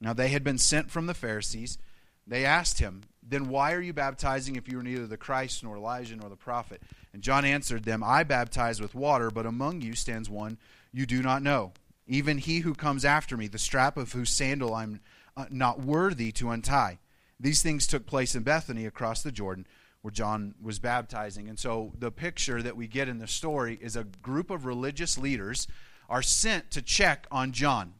Now 0.00 0.12
they 0.12 0.28
had 0.28 0.44
been 0.44 0.58
sent 0.58 0.90
from 0.90 1.06
the 1.06 1.14
Pharisees. 1.14 1.78
They 2.26 2.44
asked 2.44 2.78
him, 2.78 3.02
Then 3.22 3.48
why 3.48 3.72
are 3.72 3.80
you 3.80 3.92
baptizing 3.92 4.56
if 4.56 4.68
you 4.68 4.78
are 4.78 4.82
neither 4.82 5.06
the 5.06 5.16
Christ, 5.16 5.64
nor 5.64 5.76
Elijah, 5.76 6.16
nor 6.16 6.28
the 6.28 6.36
prophet? 6.36 6.82
And 7.12 7.22
John 7.22 7.44
answered 7.44 7.84
them, 7.84 8.04
I 8.04 8.22
baptize 8.22 8.80
with 8.80 8.94
water, 8.94 9.30
but 9.30 9.46
among 9.46 9.80
you 9.80 9.94
stands 9.94 10.30
one 10.30 10.58
you 10.92 11.06
do 11.06 11.22
not 11.22 11.42
know 11.42 11.72
even 12.08 12.38
he 12.38 12.60
who 12.60 12.74
comes 12.74 13.04
after 13.04 13.36
me, 13.36 13.46
the 13.46 13.58
strap 13.58 13.96
of 13.96 14.12
whose 14.12 14.30
sandal 14.30 14.74
I'm 14.74 15.00
uh, 15.36 15.44
not 15.50 15.80
worthy 15.80 16.32
to 16.32 16.50
untie. 16.50 16.98
These 17.38 17.62
things 17.62 17.86
took 17.86 18.06
place 18.06 18.34
in 18.34 18.42
Bethany 18.42 18.86
across 18.86 19.22
the 19.22 19.30
Jordan 19.30 19.66
where 20.00 20.10
John 20.10 20.54
was 20.60 20.78
baptizing. 20.78 21.48
And 21.48 21.58
so 21.58 21.92
the 21.98 22.10
picture 22.10 22.62
that 22.62 22.76
we 22.76 22.88
get 22.88 23.08
in 23.08 23.18
the 23.18 23.26
story 23.26 23.78
is 23.80 23.94
a 23.94 24.04
group 24.04 24.50
of 24.50 24.64
religious 24.64 25.18
leaders 25.18 25.68
are 26.08 26.22
sent 26.22 26.70
to 26.72 26.82
check 26.82 27.26
on 27.30 27.52
John. 27.52 27.94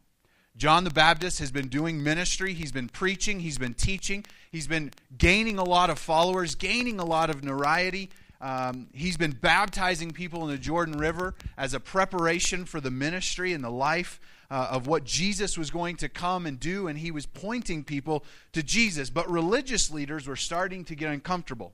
John 0.59 0.83
the 0.83 0.89
Baptist 0.89 1.39
has 1.39 1.51
been 1.51 1.69
doing 1.69 2.03
ministry, 2.03 2.53
he's 2.53 2.73
been 2.73 2.89
preaching, 2.89 3.39
he's 3.39 3.57
been 3.57 3.73
teaching, 3.73 4.25
he's 4.51 4.67
been 4.67 4.91
gaining 5.17 5.57
a 5.57 5.63
lot 5.63 5.89
of 5.89 5.97
followers, 5.97 6.53
gaining 6.55 6.99
a 6.99 7.05
lot 7.05 7.29
of 7.29 7.45
notoriety. 7.45 8.09
Um, 8.41 8.87
he's 8.91 9.15
been 9.15 9.31
baptizing 9.31 10.11
people 10.11 10.43
in 10.43 10.49
the 10.49 10.57
Jordan 10.57 10.97
River 10.97 11.33
as 11.57 11.73
a 11.73 11.79
preparation 11.79 12.65
for 12.65 12.81
the 12.81 12.91
ministry 12.91 13.53
and 13.53 13.63
the 13.63 13.69
life 13.69 14.19
uh, 14.51 14.67
of 14.71 14.85
what 14.85 15.05
Jesus 15.05 15.57
was 15.57 15.71
going 15.71 15.95
to 15.95 16.09
come 16.09 16.45
and 16.45 16.59
do, 16.59 16.89
and 16.89 16.99
he 16.99 17.09
was 17.09 17.25
pointing 17.25 17.85
people 17.85 18.25
to 18.51 18.61
Jesus. 18.61 19.09
But 19.09 19.31
religious 19.31 19.89
leaders 19.89 20.27
were 20.27 20.35
starting 20.35 20.83
to 20.85 20.95
get 20.95 21.09
uncomfortable 21.09 21.71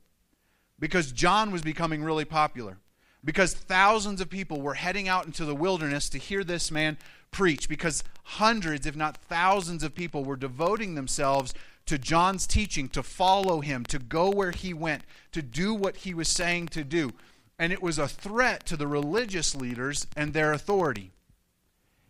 because 0.78 1.12
John 1.12 1.50
was 1.50 1.64
becoming 1.64 2.04
really 2.04 2.26
popular. 2.26 2.78
Because 3.24 3.56
thousands 3.56 4.22
of 4.22 4.30
people 4.30 4.62
were 4.62 4.76
heading 4.76 5.08
out 5.08 5.26
into 5.26 5.46
the 5.46 5.56
wilderness 5.56 6.10
to 6.10 6.20
hear 6.20 6.44
this 6.44 6.70
man 6.70 6.96
preach. 7.32 7.68
Because 7.68 8.04
hundreds, 8.24 8.86
if 8.86 8.96
not 8.96 9.18
thousands, 9.18 9.84
of 9.84 9.96
people 9.96 10.24
were 10.24 10.36
devoting 10.36 10.96
themselves 10.96 11.54
to 11.86 11.98
John's 11.98 12.48
teaching, 12.48 12.90
to 12.90 13.04
follow 13.04 13.62
him, 13.62 13.86
to 13.86 14.00
go 14.00 14.30
where 14.30 14.52
he 14.52 14.74
went, 14.74 15.04
to 15.32 15.42
do 15.42 15.74
what 15.74 15.98
he 15.98 16.14
was 16.14 16.28
saying 16.28 16.68
to 16.70 16.84
do. 16.84 17.14
And 17.60 17.72
it 17.72 17.82
was 17.82 18.00
a 18.00 18.08
threat 18.08 18.66
to 18.66 18.78
the 18.78 18.88
religious 18.88 19.56
leaders 19.56 20.08
and 20.18 20.34
their 20.34 20.52
authority. 20.52 21.12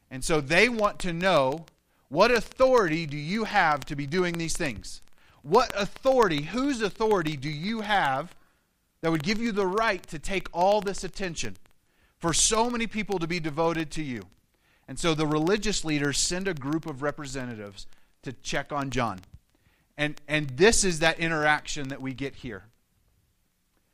And 0.10 0.24
so 0.24 0.40
they 0.40 0.70
want 0.70 1.00
to 1.00 1.14
know 1.14 1.66
what 2.10 2.32
authority 2.32 3.06
do 3.06 3.18
you 3.18 3.44
have 3.44 3.84
to 3.86 3.96
be 3.96 4.08
doing 4.08 4.38
these 4.38 4.56
things? 4.56 5.02
What 5.42 5.72
authority, 5.80 6.44
whose 6.44 6.82
authority 6.82 7.36
do 7.36 7.50
you 7.50 7.82
have 7.82 8.36
that 9.02 9.12
would 9.12 9.24
give 9.24 9.40
you 9.40 9.52
the 9.52 9.68
right 9.68 10.02
to 10.08 10.18
take 10.18 10.48
all 10.52 10.82
this 10.82 11.04
attention 11.04 11.58
for 12.18 12.34
so 12.34 12.70
many 12.70 12.88
people 12.88 13.20
to 13.20 13.28
be 13.28 13.40
devoted 13.40 13.92
to 13.92 14.04
you? 14.04 14.24
And 14.88 15.00
so 15.00 15.14
the 15.14 15.28
religious 15.28 15.84
leaders 15.84 16.18
send 16.18 16.48
a 16.48 16.54
group 16.54 16.86
of 16.86 17.02
representatives 17.02 17.88
to 18.24 18.34
check 18.34 18.72
on 18.72 18.90
John. 18.92 19.20
And, 19.98 20.20
and 20.28 20.50
this 20.52 20.84
is 20.84 21.00
that 21.00 21.20
interaction 21.20 21.90
that 21.90 22.02
we 22.02 22.14
get 22.14 22.36
here. 22.36 22.64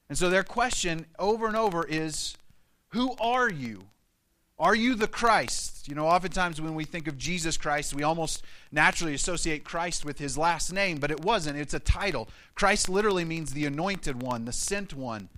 And 0.10 0.18
so 0.18 0.30
their 0.30 0.44
question 0.44 1.06
over 1.20 1.48
and 1.48 1.56
over 1.56 1.86
is 1.86 2.36
Who 2.90 3.16
are 3.20 3.50
you? 3.50 3.84
Are 4.60 4.76
you 4.76 4.94
the 4.94 5.08
Christ? 5.08 5.88
You 5.88 5.96
know, 5.96 6.06
oftentimes 6.06 6.62
when 6.62 6.76
we 6.76 6.84
think 6.84 7.08
of 7.08 7.18
Jesus 7.18 7.58
Christ, 7.58 7.96
we 7.96 8.04
almost 8.04 8.44
naturally 8.72 9.16
associate 9.16 9.64
Christ 9.64 10.06
with 10.06 10.20
his 10.20 10.38
last 10.38 10.72
name, 10.72 10.98
but 10.98 11.10
it 11.10 11.22
wasn't. 11.22 11.58
It's 11.58 11.74
a 11.74 11.80
title. 11.80 12.30
Christ 12.54 12.88
literally 12.88 13.26
means 13.26 13.54
the 13.54 13.66
anointed 13.66 14.22
one, 14.22 14.46
the 14.46 14.52
sent 14.52 14.94
one. 14.94 15.30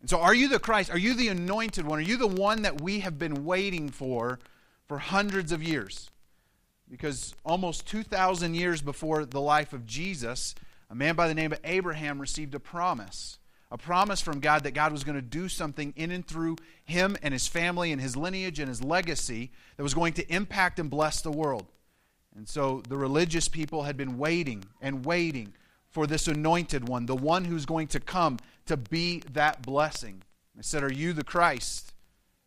And 0.00 0.10
so, 0.10 0.20
are 0.20 0.34
you 0.34 0.48
the 0.48 0.58
Christ? 0.58 0.90
Are 0.90 0.98
you 0.98 1.14
the 1.14 1.28
anointed 1.28 1.86
one? 1.86 1.98
Are 1.98 2.02
you 2.02 2.16
the 2.16 2.26
one 2.26 2.62
that 2.62 2.80
we 2.80 3.00
have 3.00 3.18
been 3.18 3.44
waiting 3.44 3.88
for 3.88 4.38
for 4.86 4.98
hundreds 4.98 5.52
of 5.52 5.62
years? 5.62 6.10
because 6.90 7.34
almost 7.44 7.86
2,000 7.86 8.54
years 8.54 8.80
before 8.80 9.24
the 9.24 9.40
life 9.40 9.72
of 9.72 9.86
Jesus, 9.86 10.54
a 10.90 10.94
man 10.94 11.16
by 11.16 11.28
the 11.28 11.34
name 11.34 11.52
of 11.52 11.60
Abraham 11.64 12.20
received 12.20 12.54
a 12.54 12.60
promise. 12.60 13.38
A 13.72 13.78
promise 13.78 14.20
from 14.20 14.38
God 14.38 14.62
that 14.62 14.74
God 14.74 14.92
was 14.92 15.02
going 15.02 15.16
to 15.16 15.22
do 15.22 15.48
something 15.48 15.92
in 15.96 16.12
and 16.12 16.26
through 16.26 16.56
him 16.84 17.16
and 17.22 17.34
his 17.34 17.48
family 17.48 17.90
and 17.90 18.00
his 18.00 18.16
lineage 18.16 18.60
and 18.60 18.68
his 18.68 18.82
legacy 18.82 19.50
that 19.76 19.82
was 19.82 19.94
going 19.94 20.12
to 20.14 20.32
impact 20.32 20.78
and 20.78 20.88
bless 20.88 21.20
the 21.20 21.32
world. 21.32 21.66
And 22.36 22.48
so 22.48 22.82
the 22.88 22.96
religious 22.96 23.48
people 23.48 23.82
had 23.82 23.96
been 23.96 24.18
waiting 24.18 24.64
and 24.80 25.04
waiting 25.04 25.52
for 25.96 26.06
this 26.06 26.28
anointed 26.28 26.86
one, 26.86 27.06
the 27.06 27.16
one 27.16 27.46
who's 27.46 27.64
going 27.64 27.86
to 27.86 27.98
come 27.98 28.38
to 28.66 28.76
be 28.76 29.22
that 29.32 29.62
blessing. 29.62 30.22
I 30.58 30.60
said, 30.60 30.82
Are 30.82 30.92
you 30.92 31.14
the 31.14 31.24
Christ? 31.24 31.94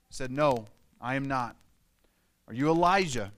He 0.08 0.14
said, 0.14 0.30
No, 0.30 0.68
I 1.02 1.16
am 1.16 1.26
not. 1.28 1.56
Are 2.48 2.54
you 2.54 2.70
Elijah? 2.70 3.32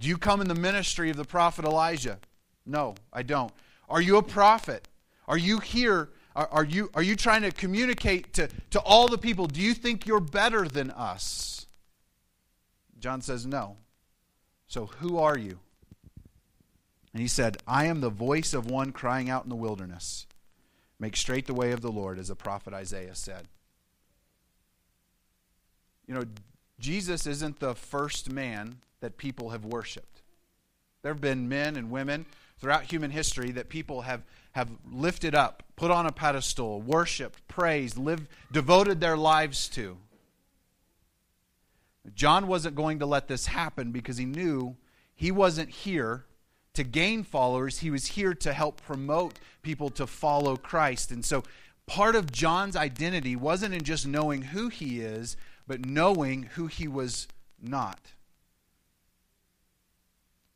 Do 0.00 0.08
you 0.08 0.18
come 0.18 0.40
in 0.40 0.48
the 0.48 0.56
ministry 0.56 1.10
of 1.10 1.16
the 1.16 1.24
prophet 1.24 1.64
Elijah? 1.64 2.18
No, 2.66 2.96
I 3.12 3.22
don't. 3.22 3.52
Are 3.88 4.00
you 4.00 4.16
a 4.16 4.22
prophet? 4.24 4.88
Are 5.28 5.38
you 5.38 5.60
here? 5.60 6.08
Are, 6.34 6.48
are, 6.50 6.64
you, 6.64 6.90
are 6.94 7.02
you 7.02 7.14
trying 7.14 7.42
to 7.42 7.52
communicate 7.52 8.32
to, 8.32 8.48
to 8.70 8.80
all 8.80 9.06
the 9.06 9.16
people? 9.16 9.46
Do 9.46 9.60
you 9.60 9.74
think 9.74 10.08
you're 10.08 10.18
better 10.18 10.66
than 10.66 10.90
us? 10.90 11.68
John 12.98 13.22
says, 13.22 13.46
No. 13.46 13.76
So 14.66 14.86
who 14.86 15.18
are 15.18 15.38
you? 15.38 15.60
And 17.12 17.20
he 17.20 17.28
said, 17.28 17.58
I 17.66 17.86
am 17.86 18.00
the 18.00 18.10
voice 18.10 18.54
of 18.54 18.70
one 18.70 18.92
crying 18.92 19.28
out 19.28 19.44
in 19.44 19.50
the 19.50 19.56
wilderness. 19.56 20.26
Make 20.98 21.16
straight 21.16 21.46
the 21.46 21.54
way 21.54 21.72
of 21.72 21.80
the 21.80 21.90
Lord, 21.90 22.18
as 22.18 22.28
the 22.28 22.36
prophet 22.36 22.72
Isaiah 22.72 23.14
said. 23.14 23.48
You 26.06 26.14
know, 26.14 26.24
Jesus 26.78 27.26
isn't 27.26 27.60
the 27.60 27.74
first 27.74 28.30
man 28.30 28.78
that 29.00 29.16
people 29.16 29.50
have 29.50 29.64
worshiped. 29.64 30.22
There 31.02 31.12
have 31.12 31.20
been 31.20 31.48
men 31.48 31.76
and 31.76 31.90
women 31.90 32.26
throughout 32.58 32.84
human 32.84 33.10
history 33.10 33.50
that 33.52 33.68
people 33.68 34.02
have, 34.02 34.22
have 34.52 34.68
lifted 34.90 35.34
up, 35.34 35.64
put 35.76 35.90
on 35.90 36.06
a 36.06 36.12
pedestal, 36.12 36.80
worshiped, 36.80 37.46
praised, 37.48 37.98
lived, 37.98 38.28
devoted 38.52 39.00
their 39.00 39.16
lives 39.16 39.68
to. 39.70 39.98
John 42.14 42.46
wasn't 42.46 42.76
going 42.76 43.00
to 43.00 43.06
let 43.06 43.28
this 43.28 43.46
happen 43.46 43.90
because 43.92 44.16
he 44.16 44.24
knew 44.24 44.76
he 45.14 45.30
wasn't 45.30 45.70
here 45.70 46.24
to 46.74 46.84
gain 46.84 47.22
followers, 47.22 47.78
he 47.78 47.90
was 47.90 48.06
here 48.06 48.34
to 48.34 48.52
help 48.52 48.80
promote 48.82 49.38
people 49.62 49.90
to 49.90 50.06
follow 50.06 50.56
Christ. 50.56 51.10
And 51.10 51.24
so 51.24 51.44
part 51.86 52.16
of 52.16 52.32
John's 52.32 52.76
identity 52.76 53.36
wasn't 53.36 53.74
in 53.74 53.82
just 53.82 54.06
knowing 54.06 54.42
who 54.42 54.68
he 54.68 55.00
is, 55.00 55.36
but 55.66 55.84
knowing 55.84 56.44
who 56.54 56.66
he 56.66 56.88
was 56.88 57.28
not. 57.60 58.12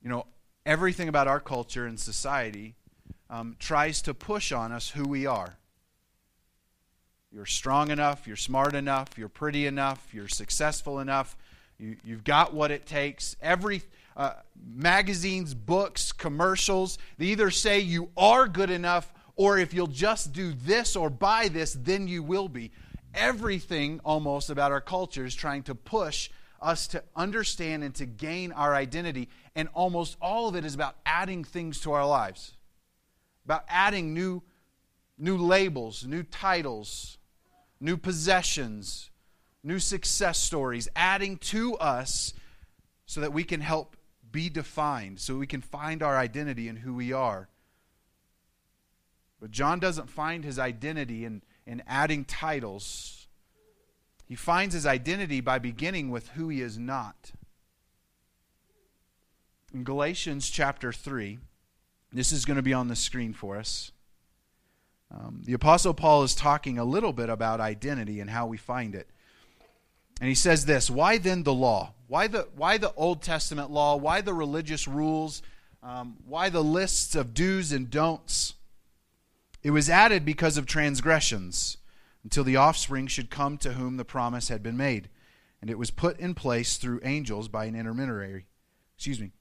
You 0.03 0.09
know, 0.09 0.27
everything 0.65 1.09
about 1.09 1.29
our 1.29 1.41
culture 1.41 1.87
and 1.87 1.99
society 1.99 2.75
um, 3.29 3.57
tries 3.59 4.03
to 4.03 4.15
push 4.15 4.53
on 4.53 4.73
us 4.73 4.91
who 4.91 5.05
we 5.05 5.27
are. 5.27 5.57
You're 7.33 7.47
strong 7.47 7.91
enough, 7.91 8.27
you're 8.27 8.37
smart 8.37 8.75
enough, 8.75 9.19
you're 9.19 9.29
pretty 9.29 9.67
enough, 9.67 10.09
you're 10.15 10.29
successful 10.29 11.01
enough, 11.01 11.37
you, 11.79 11.97
have 12.09 12.25
got 12.25 12.55
what 12.55 12.71
it 12.71 12.87
takes. 12.87 13.37
Every 13.43 13.83
uh, 14.17 14.33
magazines, 14.75 15.55
books, 15.55 16.13
commercials, 16.13 16.99
they 17.19 17.27
either 17.27 17.51
say 17.51 17.79
you 17.81 18.11
are 18.17 18.49
good 18.49 18.71
enough 18.71 19.13
or 19.37 19.59
if 19.59 19.75
you'll 19.75 19.87
just 19.87 20.33
do 20.33 20.53
this 20.53 20.97
or 20.97 21.11
buy 21.11 21.49
this, 21.49 21.75
then 21.75 22.09
you 22.09 22.23
will 22.23 22.49
be. 22.49 22.73
Everything 23.15 24.01
almost 24.05 24.51
about 24.51 24.73
our 24.73 24.81
culture 24.81 25.25
is 25.25 25.35
trying 25.35 25.63
to 25.65 25.75
push 25.75 26.31
us 26.61 26.89
to 26.89 27.03
understand 27.15 27.85
and 27.85 27.95
to 27.95 28.07
gain 28.07 28.53
our 28.53 28.75
identity, 28.75 29.29
and 29.55 29.69
almost 29.75 30.17
all 30.21 30.49
of 30.49 30.57
it 30.57 30.65
is 30.65 30.75
about 30.75 30.97
adding 31.05 31.45
things 31.45 31.81
to 31.81 31.93
our 31.93 32.07
lives, 32.07 32.55
about 33.45 33.65
adding 33.69 34.15
new, 34.15 34.43
new 35.19 35.37
labels, 35.37 36.07
new 36.07 36.23
titles, 36.23 37.19
new 37.79 37.97
possessions, 37.97 39.11
new 39.63 39.79
success 39.79 40.39
stories, 40.39 40.89
adding 40.97 41.37
to 41.37 41.75
us 41.77 42.33
so 43.05 43.21
that 43.21 43.33
we 43.33 43.45
can 43.45 43.61
help 43.61 43.96
be 44.37 44.51
defined, 44.51 45.19
so 45.19 45.39
we 45.39 45.47
can 45.47 45.63
find 45.63 46.03
our 46.03 46.19
identity 46.19 46.69
in 46.69 46.77
who 46.77 46.93
we 46.93 47.11
are. 47.11 47.49
But 49.41 49.51
John 49.51 49.81
doesn't 49.81 50.11
find 50.11 50.45
his 50.45 50.59
identity 50.59 51.25
in, 51.25 51.41
in 51.67 51.83
adding 51.87 52.27
titles. 52.27 53.29
He 54.27 54.35
finds 54.35 54.75
his 54.75 54.85
identity 54.85 55.41
by 55.41 55.59
beginning 55.59 56.11
with 56.11 56.29
who 56.29 56.51
he 56.51 56.61
is 56.61 56.77
not. 56.77 57.33
In 59.73 59.85
Galatians 59.85 60.51
chapter 60.51 60.93
3, 60.93 61.39
this 62.13 62.31
is 62.31 62.45
going 62.45 62.57
to 62.57 62.63
be 62.63 62.75
on 62.75 62.89
the 62.89 62.97
screen 62.97 63.33
for 63.33 63.57
us. 63.57 63.91
Um, 65.11 65.45
the 65.47 65.55
Apostle 65.55 65.95
Paul 65.95 66.25
is 66.25 66.35
talking 66.35 66.77
a 66.77 66.85
little 66.85 67.15
bit 67.15 67.31
about 67.31 67.59
identity 67.59 68.21
and 68.21 68.29
how 68.29 68.47
we 68.47 68.59
find 68.59 68.95
it. 68.95 69.09
And 70.21 70.29
he 70.29 70.35
says 70.35 70.67
this 70.67 70.91
Why 70.91 71.17
then 71.17 71.45
the 71.45 71.55
law? 71.55 71.95
Why 72.09 72.29
the, 72.29 72.49
why 72.55 72.79
the 72.79 72.93
Old 72.95 73.23
Testament 73.23 73.71
law? 73.71 73.97
Why 73.97 74.21
the 74.21 74.35
religious 74.35 74.87
rules? 74.87 75.43
Um, 75.83 76.17
why 76.27 76.49
the 76.49 76.63
lists 76.63 77.15
of 77.15 77.35
do's 77.35 77.73
and 77.73 77.91
don'ts? 77.91 78.55
It 79.63 79.71
was 79.71 79.91
added 79.91 80.25
because 80.25 80.57
of 80.57 80.67
transgressions, 80.67 81.77
until 82.23 82.45
the 82.45 82.57
offspring 82.57 83.09
should 83.09 83.31
come 83.31 83.59
to 83.59 83.73
whom 83.73 83.97
the 83.97 84.05
promise 84.05 84.49
had 84.49 84.63
been 84.63 84.77
made. 84.77 85.09
And 85.61 85.71
it 85.71 85.79
was 85.79 85.91
put 85.91 86.21
in 86.21 86.35
place 86.35 86.77
through 86.77 87.01
angels 87.03 87.49
by 87.49 87.65
an 87.65 87.75
intermediary. 87.75 88.47
Excuse 88.97 89.21
me. 89.21 89.33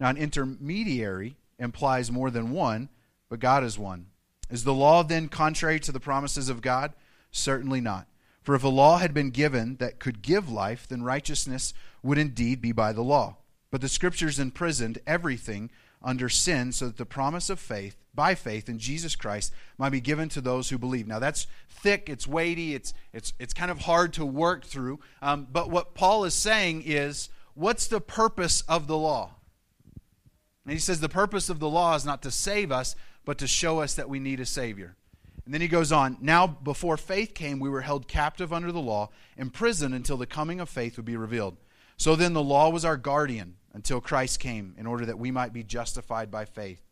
Now, 0.00 0.08
an 0.08 0.16
intermediary 0.16 1.36
implies 1.58 2.10
more 2.10 2.30
than 2.30 2.50
one, 2.50 2.88
but 3.28 3.38
God 3.38 3.62
is 3.62 3.78
one. 3.78 4.06
Is 4.50 4.64
the 4.64 4.74
law 4.74 5.02
then 5.04 5.28
contrary 5.28 5.78
to 5.80 5.92
the 5.92 6.00
promises 6.00 6.48
of 6.48 6.62
God? 6.62 6.92
Certainly 7.30 7.82
not. 7.82 8.08
For 8.42 8.54
if 8.54 8.64
a 8.64 8.68
law 8.68 8.98
had 8.98 9.12
been 9.12 9.30
given 9.30 9.76
that 9.76 9.98
could 9.98 10.22
give 10.22 10.50
life, 10.50 10.86
then 10.88 11.02
righteousness 11.02 11.74
would 12.02 12.18
indeed 12.18 12.60
be 12.60 12.72
by 12.72 12.92
the 12.92 13.02
law. 13.02 13.36
But 13.70 13.80
the 13.80 13.88
scriptures 13.88 14.38
imprisoned 14.38 14.98
everything 15.06 15.70
under 16.02 16.28
sin 16.28 16.72
so 16.72 16.86
that 16.86 16.96
the 16.96 17.04
promise 17.04 17.50
of 17.50 17.60
faith 17.60 17.96
by 18.14 18.34
faith 18.34 18.68
in 18.68 18.78
Jesus 18.78 19.14
Christ 19.14 19.52
might 19.78 19.90
be 19.90 20.00
given 20.00 20.28
to 20.30 20.40
those 20.40 20.70
who 20.70 20.78
believe. 20.78 21.06
Now 21.06 21.18
that's 21.18 21.46
thick, 21.68 22.08
it's 22.08 22.26
weighty, 22.26 22.74
it's 22.74 22.92
it's 23.12 23.32
it's 23.38 23.54
kind 23.54 23.70
of 23.70 23.80
hard 23.80 24.12
to 24.14 24.24
work 24.24 24.64
through. 24.64 25.00
Um, 25.22 25.46
but 25.50 25.70
what 25.70 25.94
Paul 25.94 26.24
is 26.24 26.34
saying 26.34 26.82
is, 26.86 27.28
what's 27.54 27.86
the 27.86 28.00
purpose 28.00 28.62
of 28.62 28.86
the 28.86 28.96
law? 28.96 29.34
And 30.64 30.72
he 30.72 30.78
says 30.78 31.00
the 31.00 31.08
purpose 31.08 31.48
of 31.48 31.60
the 31.60 31.68
law 31.68 31.94
is 31.94 32.04
not 32.04 32.22
to 32.22 32.30
save 32.30 32.72
us, 32.72 32.96
but 33.24 33.38
to 33.38 33.46
show 33.46 33.80
us 33.80 33.94
that 33.94 34.08
we 34.08 34.18
need 34.18 34.40
a 34.40 34.46
savior. 34.46 34.96
And 35.50 35.54
then 35.56 35.62
he 35.62 35.66
goes 35.66 35.90
on 35.90 36.16
Now, 36.20 36.46
before 36.46 36.96
faith 36.96 37.34
came, 37.34 37.58
we 37.58 37.68
were 37.68 37.80
held 37.80 38.06
captive 38.06 38.52
under 38.52 38.70
the 38.70 38.78
law, 38.78 39.10
imprisoned 39.36 39.96
until 39.96 40.16
the 40.16 40.24
coming 40.24 40.60
of 40.60 40.68
faith 40.68 40.96
would 40.96 41.04
be 41.04 41.16
revealed. 41.16 41.56
So 41.96 42.14
then 42.14 42.34
the 42.34 42.40
law 42.40 42.70
was 42.70 42.84
our 42.84 42.96
guardian 42.96 43.56
until 43.72 44.00
Christ 44.00 44.38
came, 44.38 44.76
in 44.78 44.86
order 44.86 45.04
that 45.04 45.18
we 45.18 45.32
might 45.32 45.52
be 45.52 45.64
justified 45.64 46.30
by 46.30 46.44
faith. 46.44 46.86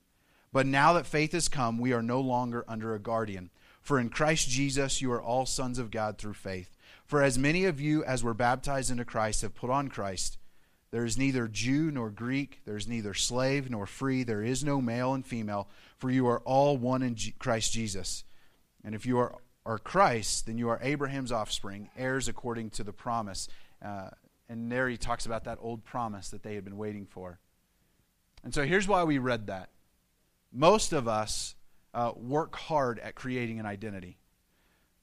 But 0.52 0.66
now 0.66 0.92
that 0.94 1.06
faith 1.06 1.30
has 1.34 1.48
come, 1.48 1.78
we 1.78 1.92
are 1.92 2.02
no 2.02 2.20
longer 2.20 2.64
under 2.66 2.96
a 2.96 2.98
guardian. 2.98 3.50
For 3.80 3.96
in 3.96 4.08
Christ 4.08 4.48
Jesus 4.48 5.00
you 5.00 5.12
are 5.12 5.22
all 5.22 5.46
sons 5.46 5.78
of 5.78 5.92
God 5.92 6.18
through 6.18 6.34
faith. 6.34 6.76
For 7.06 7.22
as 7.22 7.38
many 7.38 7.64
of 7.64 7.80
you 7.80 8.02
as 8.02 8.24
were 8.24 8.34
baptized 8.34 8.90
into 8.90 9.04
Christ 9.04 9.42
have 9.42 9.54
put 9.54 9.70
on 9.70 9.86
Christ. 9.86 10.36
There 10.90 11.04
is 11.04 11.16
neither 11.16 11.46
Jew 11.46 11.92
nor 11.92 12.10
Greek, 12.10 12.62
there 12.64 12.76
is 12.76 12.88
neither 12.88 13.14
slave 13.14 13.70
nor 13.70 13.86
free, 13.86 14.24
there 14.24 14.42
is 14.42 14.64
no 14.64 14.80
male 14.80 15.14
and 15.14 15.24
female, 15.24 15.68
for 15.96 16.10
you 16.10 16.26
are 16.26 16.40
all 16.40 16.76
one 16.76 17.04
in 17.04 17.16
Christ 17.38 17.72
Jesus. 17.72 18.24
And 18.84 18.94
if 18.94 19.06
you 19.06 19.18
are, 19.18 19.34
are 19.66 19.78
Christ, 19.78 20.46
then 20.46 20.58
you 20.58 20.68
are 20.68 20.78
Abraham's 20.82 21.32
offspring, 21.32 21.90
heirs 21.96 22.28
according 22.28 22.70
to 22.70 22.84
the 22.84 22.92
promise. 22.92 23.48
Uh, 23.84 24.10
and 24.48 24.70
there 24.72 24.88
he 24.88 24.96
talks 24.96 25.26
about 25.26 25.44
that 25.44 25.58
old 25.60 25.84
promise 25.84 26.30
that 26.30 26.42
they 26.42 26.54
had 26.54 26.64
been 26.64 26.78
waiting 26.78 27.06
for. 27.06 27.38
And 28.42 28.54
so 28.54 28.64
here's 28.64 28.88
why 28.88 29.04
we 29.04 29.18
read 29.18 29.48
that. 29.48 29.70
Most 30.52 30.92
of 30.92 31.06
us 31.06 31.54
uh, 31.92 32.12
work 32.16 32.56
hard 32.56 32.98
at 32.98 33.14
creating 33.14 33.60
an 33.60 33.66
identity. 33.66 34.18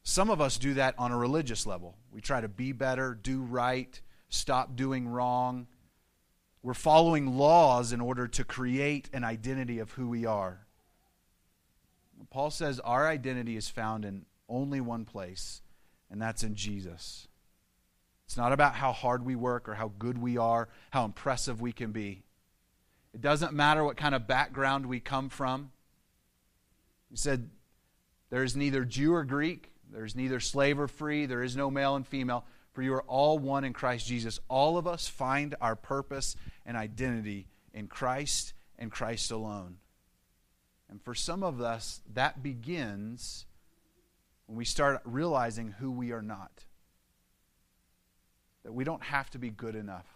Some 0.03 0.29
of 0.29 0.39
us 0.39 0.57
do 0.57 0.75
that 0.75 0.95
on 0.97 1.11
a 1.11 1.17
religious 1.17 1.65
level. 1.65 1.97
We 2.11 2.21
try 2.21 2.41
to 2.41 2.47
be 2.47 2.71
better, 2.71 3.13
do 3.13 3.41
right, 3.41 3.99
stop 4.29 4.75
doing 4.75 5.07
wrong. 5.07 5.67
We're 6.63 6.73
following 6.73 7.37
laws 7.37 7.91
in 7.91 8.01
order 8.01 8.27
to 8.27 8.43
create 8.43 9.09
an 9.13 9.23
identity 9.23 9.79
of 9.79 9.91
who 9.91 10.07
we 10.07 10.25
are. 10.25 10.64
Paul 12.29 12.51
says 12.51 12.79
our 12.79 13.07
identity 13.07 13.55
is 13.55 13.69
found 13.69 14.05
in 14.05 14.25
only 14.47 14.81
one 14.81 15.05
place, 15.05 15.61
and 16.09 16.21
that's 16.21 16.43
in 16.43 16.55
Jesus. 16.55 17.27
It's 18.25 18.37
not 18.37 18.51
about 18.51 18.75
how 18.75 18.91
hard 18.91 19.23
we 19.23 19.35
work 19.35 19.69
or 19.69 19.75
how 19.75 19.91
good 19.99 20.17
we 20.17 20.37
are, 20.37 20.67
how 20.91 21.05
impressive 21.05 21.61
we 21.61 21.71
can 21.71 21.91
be. 21.91 22.23
It 23.13 23.21
doesn't 23.21 23.53
matter 23.53 23.83
what 23.83 23.97
kind 23.97 24.15
of 24.15 24.27
background 24.27 24.85
we 24.85 24.99
come 24.99 25.29
from. 25.29 25.71
He 27.09 27.15
said, 27.15 27.49
There 28.29 28.43
is 28.43 28.55
neither 28.55 28.83
Jew 28.83 29.13
or 29.13 29.23
Greek, 29.23 29.71
there 29.91 30.05
is 30.05 30.15
neither 30.15 30.39
slave 30.39 30.79
or 30.79 30.87
free, 30.87 31.25
there 31.25 31.43
is 31.43 31.55
no 31.55 31.69
male 31.69 31.95
and 31.95 32.05
female, 32.05 32.45
for 32.73 32.81
you 32.81 32.93
are 32.93 33.03
all 33.03 33.39
one 33.39 33.63
in 33.63 33.71
Christ 33.71 34.07
Jesus. 34.07 34.39
All 34.49 34.77
of 34.77 34.87
us 34.87 35.07
find 35.07 35.55
our 35.61 35.75
purpose 35.75 36.35
and 36.65 36.75
identity 36.75 37.47
in 37.73 37.87
Christ 37.87 38.53
and 38.77 38.91
Christ 38.91 39.31
alone. 39.31 39.77
And 40.89 41.01
for 41.01 41.15
some 41.15 41.43
of 41.43 41.61
us, 41.61 42.01
that 42.13 42.43
begins 42.43 43.45
when 44.45 44.57
we 44.57 44.65
start 44.65 45.01
realizing 45.03 45.71
who 45.79 45.91
we 45.91 46.11
are 46.11 46.21
not. 46.21 46.65
That 48.63 48.73
we 48.73 48.83
don't 48.83 49.03
have 49.03 49.29
to 49.31 49.39
be 49.39 49.49
good 49.49 49.75
enough, 49.75 50.07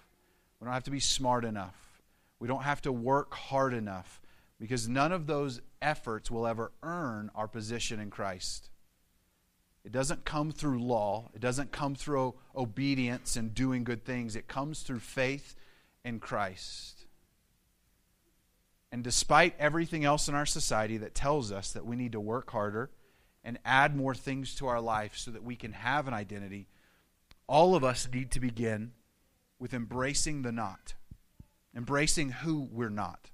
we 0.60 0.66
don't 0.66 0.74
have 0.74 0.84
to 0.84 0.92
be 0.92 1.00
smart 1.00 1.46
enough, 1.46 2.02
we 2.40 2.48
don't 2.48 2.64
have 2.64 2.82
to 2.84 2.92
work 2.92 3.34
hard 3.34 3.74
enough, 3.74 4.22
because 4.60 4.88
none 4.88 5.12
of 5.12 5.28
those 5.28 5.62
efforts 5.82 6.30
will 6.30 6.46
ever 6.48 6.72
earn 6.84 7.32
our 7.36 7.48
position 7.48 8.00
in 8.00 8.10
Christ. 8.10 8.70
It 9.86 9.92
doesn't 9.92 10.26
come 10.26 10.52
through 10.52 10.84
law. 10.84 11.30
It 11.34 11.40
doesn't 11.40 11.72
come 11.72 11.96
through 11.96 12.36
obedience 12.56 13.36
and 13.36 13.54
doing 13.54 13.84
good 13.84 14.04
things. 14.04 14.36
It 14.36 14.48
comes 14.48 14.82
through 14.82 15.00
faith 15.00 15.56
in 16.04 16.20
Christ. 16.20 17.06
And 18.92 19.04
despite 19.04 19.56
everything 19.60 20.04
else 20.04 20.28
in 20.28 20.36
our 20.36 20.46
society 20.46 20.98
that 20.98 21.14
tells 21.14 21.52
us 21.52 21.72
that 21.74 21.86
we 21.86 21.96
need 21.96 22.14
to 22.14 22.20
work 22.20 22.50
harder 22.52 22.90
and 23.44 23.60
add 23.64 23.96
more 23.96 24.16
things 24.16 24.56
to 24.56 24.68
our 24.68 24.82
life 24.82 25.16
so 25.16 25.32
that 25.32 25.44
we 25.44 25.56
can 25.56 25.74
have 25.74 26.08
an 26.08 26.14
identity, 26.14 26.68
all 27.48 27.76
of 27.76 27.84
us 27.84 28.08
need 28.12 28.32
to 28.32 28.40
begin 28.40 28.92
with 29.60 29.74
embracing 29.74 30.42
the 30.42 30.52
not, 30.52 30.96
embracing 31.76 32.32
who 32.32 32.68
we're 32.72 32.90
not, 32.90 33.30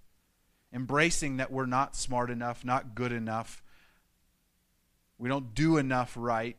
embracing 0.73 1.37
that 1.37 1.51
we're 1.51 1.65
not 1.65 1.95
smart 1.95 2.29
enough, 2.29 2.65
not 2.65 2.95
good 2.95 3.11
enough, 3.11 3.63
we 5.17 5.29
don't 5.29 5.55
do 5.55 5.77
enough 5.77 6.13
right. 6.17 6.57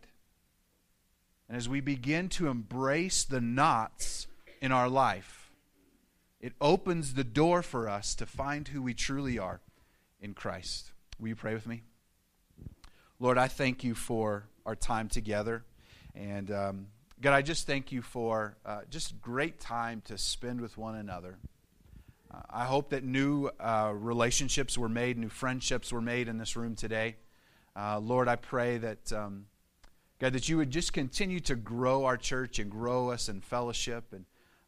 And 1.49 1.57
as 1.57 1.69
we 1.69 1.81
begin 1.81 2.29
to 2.31 2.49
embrace 2.49 3.25
the 3.25 3.41
nots 3.41 4.27
in 4.61 4.73
our 4.73 4.89
life, 4.89 5.36
it 6.41 6.53
opens 6.61 7.15
the 7.15 7.25
door 7.25 7.63
for 7.63 7.89
us 7.89 8.15
to 8.17 8.27
find 8.27 8.69
who 8.69 8.83
we 8.83 8.95
truly 8.95 9.39
are 9.39 9.61
in 10.21 10.35
Christ. 10.35 10.93
Will 11.19 11.29
you 11.29 11.37
pray 11.37 11.55
with 11.55 11.67
me? 11.67 11.83
Lord, 13.19 13.39
I 13.39 13.49
thank 13.49 13.83
you 13.83 13.95
for 13.95 14.45
our 14.67 14.77
time 14.77 15.09
together. 15.09 15.65
And 16.15 16.51
um, 16.51 16.87
God, 17.21 17.33
I 17.33 17.41
just 17.41 17.67
thank 17.67 17.93
you 17.93 18.03
for 18.03 18.57
uh, 18.67 18.81
just 18.91 19.21
great 19.23 19.59
time 19.59 20.03
to 20.07 20.19
spend 20.19 20.61
with 20.61 20.77
one 20.77 20.97
another. 20.97 21.39
Uh, 22.31 22.41
I 22.51 22.65
hope 22.65 22.91
that 22.91 23.05
new 23.05 23.51
uh, 23.59 23.93
relationships 23.95 24.77
were 24.77 24.89
made, 24.89 25.17
new 25.17 25.31
friendships 25.31 25.93
were 25.93 26.03
made 26.03 26.29
in 26.29 26.37
this 26.37 26.57
room 26.57 26.75
today. 26.75 27.17
Uh, 27.75 27.99
Lord, 27.99 28.29
I 28.29 28.37
pray 28.37 28.79
that, 28.79 29.13
um, 29.13 29.47
God, 30.19 30.35
that 30.35 30.49
you 30.49 30.59
would 30.59 30.71
just 30.71 30.93
continue 30.93 31.41
to 31.41 31.55
grow 31.55 32.05
our 32.05 32.17
church 32.17 32.59
and 32.59 32.71
grow 32.71 33.11
us 33.11 33.29
in 33.29 33.41
fellowship. 33.41 34.13
And 34.13 34.27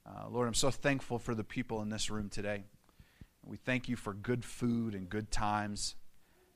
uh, 0.09 0.29
Lord, 0.31 0.49
I'm 0.49 0.55
so 0.55 0.71
thankful 0.71 1.19
for 1.19 1.35
the 1.35 1.45
people 1.45 1.83
in 1.83 1.91
this 1.91 2.11
room 2.11 2.29
today. 2.31 2.65
We 3.45 3.57
thank 3.57 3.89
you 3.89 3.97
for 3.97 4.15
good 4.15 4.45
food 4.45 4.95
and 4.95 5.09
good 5.09 5.31
times. 5.31 5.97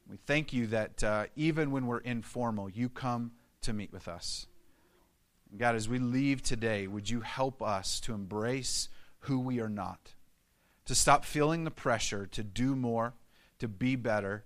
We 0.08 0.16
thank 0.16 0.52
you 0.52 0.66
that 0.68 1.04
uh, 1.04 1.26
even 1.36 1.70
when 1.70 1.86
we're 1.86 1.98
informal, 1.98 2.70
you 2.70 2.88
come 2.88 3.32
to 3.62 3.72
meet 3.72 3.92
with 3.92 4.08
us. 4.08 4.46
And 5.50 5.60
God, 5.60 5.74
as 5.74 5.88
we 5.88 5.98
leave 5.98 6.42
today, 6.42 6.86
would 6.86 7.08
you 7.08 7.20
help 7.20 7.62
us 7.62 8.00
to 8.00 8.14
embrace 8.14 8.88
who 9.20 9.38
we 9.38 9.60
are 9.60 9.68
not, 9.68 10.14
to 10.86 10.94
stop 10.94 11.24
feeling 11.24 11.64
the 11.64 11.70
pressure 11.70 12.26
to 12.26 12.42
do 12.42 12.74
more, 12.74 13.14
to 13.58 13.68
be 13.68 13.96
better, 13.96 14.44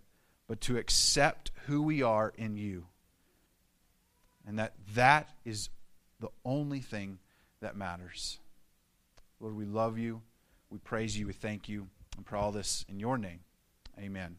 but 0.48 0.60
to 0.62 0.76
accept 0.76 1.50
who 1.66 1.82
we 1.82 2.02
are 2.02 2.32
in 2.36 2.56
you. 2.56 2.86
And 4.46 4.58
that 4.58 4.74
that 4.94 5.30
is 5.44 5.70
the 6.20 6.28
only 6.44 6.80
thing 6.80 7.18
that 7.60 7.76
matters. 7.76 8.38
Lord, 9.40 9.56
we 9.56 9.64
love 9.64 9.98
you. 9.98 10.22
We 10.70 10.78
praise 10.78 11.18
you. 11.18 11.26
We 11.26 11.32
thank 11.32 11.68
you. 11.68 11.88
And 12.16 12.24
pray 12.24 12.40
all 12.40 12.52
this 12.52 12.84
in 12.88 12.98
your 12.98 13.18
name. 13.18 13.40
Amen. 13.98 14.36